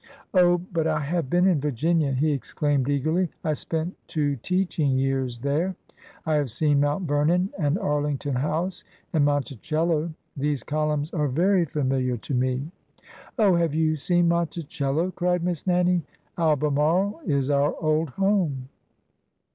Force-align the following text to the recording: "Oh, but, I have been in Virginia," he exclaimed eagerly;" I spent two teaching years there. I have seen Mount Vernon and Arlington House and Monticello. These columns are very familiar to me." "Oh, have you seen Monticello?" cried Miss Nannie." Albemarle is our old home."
"Oh, 0.33 0.57
but, 0.57 0.87
I 0.87 1.01
have 1.01 1.29
been 1.29 1.45
in 1.45 1.61
Virginia," 1.61 2.11
he 2.11 2.31
exclaimed 2.31 2.89
eagerly;" 2.89 3.29
I 3.43 3.53
spent 3.53 3.95
two 4.07 4.35
teaching 4.37 4.97
years 4.97 5.37
there. 5.37 5.75
I 6.25 6.33
have 6.33 6.49
seen 6.49 6.79
Mount 6.79 7.07
Vernon 7.07 7.51
and 7.59 7.77
Arlington 7.77 8.33
House 8.33 8.83
and 9.13 9.23
Monticello. 9.23 10.11
These 10.35 10.63
columns 10.63 11.11
are 11.13 11.27
very 11.27 11.65
familiar 11.65 12.17
to 12.17 12.33
me." 12.33 12.71
"Oh, 13.37 13.53
have 13.57 13.75
you 13.75 13.95
seen 13.95 14.27
Monticello?" 14.27 15.11
cried 15.11 15.43
Miss 15.43 15.67
Nannie." 15.67 16.01
Albemarle 16.35 17.21
is 17.27 17.51
our 17.51 17.75
old 17.79 18.09
home." 18.09 18.69